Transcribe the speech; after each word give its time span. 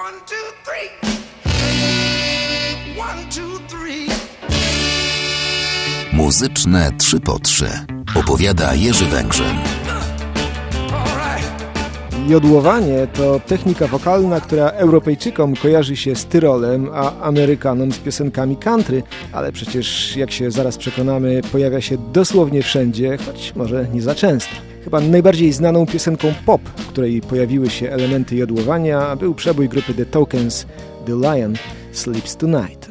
One, 0.00 0.20
two, 0.26 0.36
three. 0.64 0.88
One, 2.98 3.24
two, 3.30 3.58
three. 3.68 4.08
Muzyczne 6.12 6.90
3 6.98 7.20
po 7.20 7.38
3 7.38 7.66
opowiada 8.14 8.74
Jerzy 8.74 9.04
Węgrzyn. 9.04 9.56
Jodłowanie 12.28 13.06
to 13.06 13.40
technika 13.40 13.86
wokalna, 13.86 14.40
która 14.40 14.68
Europejczykom 14.68 15.56
kojarzy 15.56 15.96
się 15.96 16.16
z 16.16 16.26
Tyrolem, 16.26 16.88
a 16.94 17.20
Amerykanom 17.20 17.92
z 17.92 17.98
piosenkami 17.98 18.56
country, 18.56 19.02
ale 19.32 19.52
przecież, 19.52 20.16
jak 20.16 20.30
się 20.30 20.50
zaraz 20.50 20.76
przekonamy, 20.76 21.40
pojawia 21.52 21.80
się 21.80 21.98
dosłownie 22.12 22.62
wszędzie, 22.62 23.18
choć 23.26 23.54
może 23.56 23.86
nie 23.92 24.02
za 24.02 24.14
często. 24.14 24.69
Chyba 24.84 25.00
najbardziej 25.00 25.52
znaną 25.52 25.86
piosenką 25.86 26.34
pop, 26.46 26.62
w 26.62 26.86
której 26.86 27.20
pojawiły 27.20 27.70
się 27.70 27.90
elementy 27.90 28.36
jodłowania, 28.36 29.16
był 29.16 29.34
przebój 29.34 29.68
grupy 29.68 29.94
The 29.94 30.06
Tokens, 30.06 30.66
The 31.06 31.12
Lion 31.12 31.54
Sleeps 31.92 32.36
Tonight. 32.36 32.90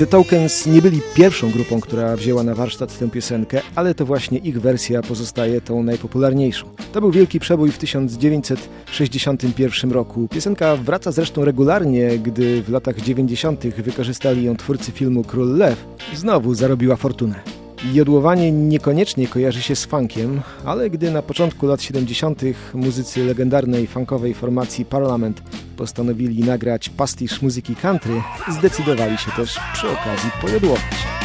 The 0.00 0.06
Tokens 0.06 0.66
nie 0.66 0.82
byli 0.82 1.00
pierwszą 1.14 1.50
grupą, 1.50 1.80
która 1.80 2.16
wzięła 2.16 2.42
na 2.42 2.54
warsztat 2.54 2.98
tę 2.98 3.10
piosenkę, 3.10 3.60
ale 3.74 3.94
to 3.94 4.06
właśnie 4.06 4.38
ich 4.38 4.60
wersja 4.60 5.02
pozostaje 5.02 5.60
tą 5.60 5.82
najpopularniejszą. 5.82 6.66
To 6.92 7.00
był 7.00 7.10
wielki 7.10 7.40
przebój 7.40 7.70
w 7.70 7.78
1961 7.78 9.92
roku. 9.92 10.28
Piosenka 10.28 10.76
wraca 10.76 11.12
zresztą 11.12 11.44
regularnie, 11.44 12.18
gdy 12.18 12.62
w 12.62 12.68
latach 12.68 13.00
90. 13.00 13.66
wykorzystali 13.66 14.44
ją 14.44 14.56
twórcy 14.56 14.92
filmu 14.92 15.24
Król 15.24 15.56
Lew. 15.56 15.84
Znowu 16.14 16.54
zarobiła 16.54 16.96
fortunę. 16.96 17.59
Jodłowanie 17.84 18.52
niekoniecznie 18.52 19.28
kojarzy 19.28 19.62
się 19.62 19.76
z 19.76 19.84
funkiem, 19.84 20.40
ale 20.64 20.90
gdy 20.90 21.10
na 21.10 21.22
początku 21.22 21.66
lat 21.66 21.82
70. 21.82 22.42
muzycy 22.74 23.24
legendarnej 23.24 23.86
funkowej 23.86 24.34
formacji 24.34 24.84
Parliament 24.84 25.42
postanowili 25.76 26.44
nagrać 26.44 26.88
pastisz 26.88 27.42
muzyki 27.42 27.76
country, 27.76 28.22
zdecydowali 28.48 29.18
się 29.18 29.30
też 29.30 29.58
przy 29.74 29.88
okazji 29.90 30.30
pojodłować. 30.40 31.19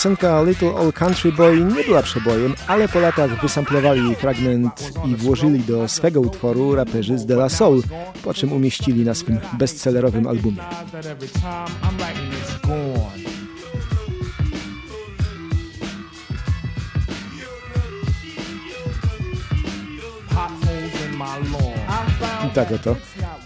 Piosenka 0.00 0.42
Little 0.42 0.74
Old 0.74 0.94
Country 0.94 1.32
Boy 1.32 1.64
nie 1.64 1.84
była 1.84 2.02
przebojem, 2.02 2.54
ale 2.66 2.88
po 2.88 3.00
latach 3.00 3.42
wysamplowali 3.42 4.14
fragment 4.14 4.92
i 5.04 5.16
włożyli 5.16 5.60
do 5.60 5.88
swego 5.88 6.20
utworu 6.20 6.74
raperzy 6.74 7.18
z 7.18 7.26
De 7.26 7.34
La 7.34 7.48
Soul, 7.48 7.82
po 8.24 8.34
czym 8.34 8.52
umieścili 8.52 9.04
na 9.04 9.14
swym 9.14 9.40
bestsellerowym 9.58 10.26
albumie. 10.26 10.62
Tak 22.50 22.72
oto 22.72 22.96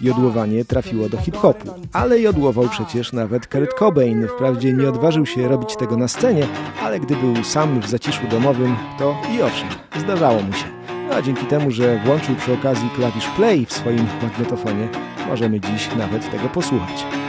jodłowanie 0.01 0.65
trafiło 0.65 1.09
do 1.09 1.17
hip-hopu. 1.17 1.73
Ale 1.93 2.19
jodłował 2.19 2.69
przecież 2.69 3.13
nawet 3.13 3.47
Kurt 3.47 3.73
Cobain. 3.73 4.27
Wprawdzie 4.27 4.73
nie 4.73 4.89
odważył 4.89 5.25
się 5.25 5.47
robić 5.47 5.75
tego 5.75 5.97
na 5.97 6.07
scenie, 6.07 6.47
ale 6.83 6.99
gdy 6.99 7.15
był 7.15 7.43
sam 7.43 7.79
w 7.79 7.87
zaciszu 7.87 8.27
domowym, 8.27 8.75
to 8.99 9.15
i 9.35 9.41
owszem, 9.41 9.69
zdarzało 9.99 10.41
mu 10.41 10.53
się. 10.53 10.65
No 11.09 11.15
a 11.15 11.21
dzięki 11.21 11.45
temu, 11.45 11.71
że 11.71 11.99
włączył 12.05 12.35
przy 12.35 12.53
okazji 12.53 12.89
klawisz 12.95 13.27
play 13.35 13.65
w 13.65 13.73
swoim 13.73 14.07
magnetofonie, 14.23 14.87
możemy 15.27 15.59
dziś 15.59 15.89
nawet 15.97 16.31
tego 16.31 16.49
posłuchać. 16.49 17.24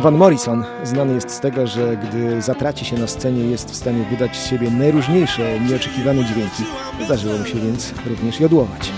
Van 0.00 0.16
Morrison 0.16 0.64
znany 0.84 1.14
jest 1.14 1.30
z 1.30 1.40
tego, 1.40 1.66
że 1.66 1.96
gdy 1.96 2.42
zatraci 2.42 2.84
się 2.84 2.98
na 2.98 3.06
scenie, 3.06 3.44
jest 3.44 3.70
w 3.70 3.76
stanie 3.76 4.04
wydać 4.10 4.36
z 4.36 4.46
siebie 4.46 4.70
najróżniejsze, 4.70 5.60
nieoczekiwane 5.60 6.24
dźwięki. 6.24 6.62
Zdarzyło 7.04 7.38
mu 7.38 7.44
się 7.44 7.54
więc 7.54 7.92
również 8.06 8.40
jodłować. 8.40 8.92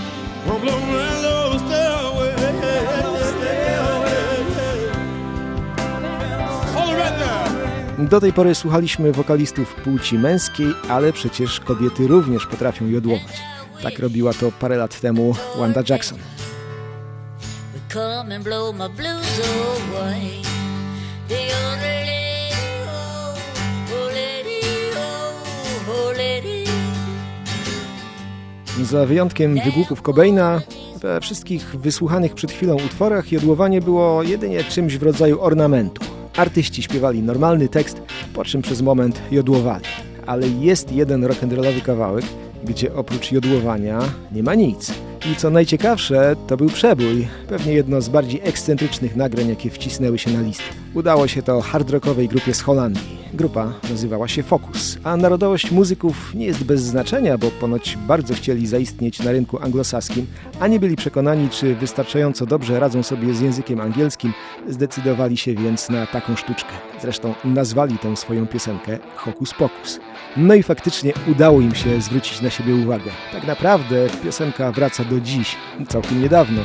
Do 7.99 8.21
tej 8.21 8.33
pory 8.33 8.55
słuchaliśmy 8.55 9.11
wokalistów 9.11 9.75
płci 9.75 10.19
męskiej, 10.19 10.67
ale 10.89 11.13
przecież 11.13 11.59
kobiety 11.59 12.07
również 12.07 12.47
potrafią 12.47 12.87
jodłować. 12.87 13.41
Tak 13.81 13.99
robiła 13.99 14.33
to 14.33 14.51
parę 14.51 14.77
lat 14.77 14.99
temu 14.99 15.35
Wanda 15.57 15.81
Jackson. 15.89 16.17
Come 17.93 18.35
and 18.35 18.43
blow 18.43 18.75
my 18.75 18.89
blues 18.89 19.41
away. 19.91 20.52
Za 28.83 29.05
wyjątkiem 29.05 29.59
wygłupów 29.65 30.01
Cobaina, 30.01 30.61
we 31.01 31.21
wszystkich 31.21 31.75
wysłuchanych 31.75 32.33
przed 32.33 32.51
chwilą 32.51 32.75
utworach 32.75 33.31
jodłowanie 33.31 33.81
było 33.81 34.23
jedynie 34.23 34.63
czymś 34.63 34.97
w 34.97 35.03
rodzaju 35.03 35.41
ornamentu. 35.41 36.05
Artyści 36.37 36.83
śpiewali 36.83 37.21
normalny 37.21 37.69
tekst, 37.69 38.01
po 38.33 38.45
czym 38.45 38.61
przez 38.61 38.81
moment 38.81 39.21
jodłowali. 39.31 39.85
Ale 40.25 40.47
jest 40.47 40.91
jeden 40.91 41.27
rock'n'rollowy 41.27 41.81
kawałek, 41.81 42.25
gdzie 42.63 42.95
oprócz 42.95 43.31
jodłowania 43.31 43.99
nie 44.31 44.43
ma 44.43 44.55
nic. 44.55 44.93
I 45.31 45.35
co 45.35 45.49
najciekawsze, 45.49 46.35
to 46.47 46.57
był 46.57 46.69
przebój, 46.69 47.27
pewnie 47.47 47.73
jedno 47.73 48.01
z 48.01 48.09
bardziej 48.09 48.41
ekscentrycznych 48.43 49.15
nagrań, 49.15 49.49
jakie 49.49 49.69
wcisnęły 49.69 50.19
się 50.19 50.31
na 50.31 50.41
listę. 50.41 50.63
Udało 50.93 51.27
się 51.27 51.41
to 51.43 51.61
hard 51.61 51.89
rockowej 51.89 52.27
grupie 52.27 52.53
z 52.53 52.61
Holandii. 52.61 53.22
Grupa 53.33 53.73
nazywała 53.89 54.27
się 54.27 54.43
Focus, 54.43 54.97
a 55.03 55.17
narodowość 55.17 55.71
muzyków 55.71 56.35
nie 56.35 56.45
jest 56.45 56.63
bez 56.63 56.81
znaczenia, 56.81 57.37
bo 57.37 57.51
ponoć 57.51 57.97
bardzo 58.07 58.33
chcieli 58.33 58.67
zaistnieć 58.67 59.19
na 59.19 59.31
rynku 59.31 59.59
anglosaskim, 59.63 60.25
a 60.59 60.67
nie 60.67 60.79
byli 60.79 60.95
przekonani, 60.95 61.49
czy 61.49 61.75
wystarczająco 61.75 62.45
dobrze 62.45 62.79
radzą 62.79 63.03
sobie 63.03 63.33
z 63.33 63.41
językiem 63.41 63.81
angielskim, 63.81 64.33
zdecydowali 64.69 65.37
się 65.37 65.55
więc 65.55 65.89
na 65.89 66.07
taką 66.07 66.35
sztuczkę. 66.35 66.71
Zresztą 67.01 67.33
nazwali 67.45 67.97
tę 67.97 68.17
swoją 68.17 68.47
piosenkę 68.47 68.99
Hokus 69.15 69.53
Pokus. 69.53 69.99
No 70.37 70.53
i 70.53 70.63
faktycznie 70.63 71.13
udało 71.27 71.61
im 71.61 71.75
się 71.75 72.01
zwrócić 72.01 72.41
na 72.41 72.49
siebie 72.49 72.75
uwagę. 72.75 73.11
Tak 73.31 73.47
naprawdę 73.47 74.07
piosenka 74.23 74.71
wraca 74.71 75.03
do 75.03 75.19
dziś, 75.19 75.55
całkiem 75.89 76.21
niedawno, 76.21 76.61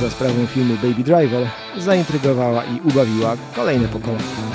za 0.00 0.10
sprawą 0.10 0.46
filmu 0.46 0.74
Baby 0.74 1.04
Driver, 1.04 1.46
zaintrygowała 1.78 2.64
i 2.64 2.88
ubawiła 2.88 3.36
kolejne 3.54 3.88
pokolenia. 3.88 4.51